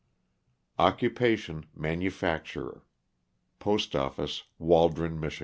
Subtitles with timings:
[0.79, 2.83] Occupation, manufacturer.
[3.59, 5.39] Postoffice, Waldron, Mich.